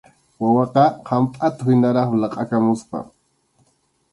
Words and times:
Wawaqa 0.41 0.83
hampʼatuhinaraqmi 1.09 2.15
laqʼakamusqa. 2.23 2.97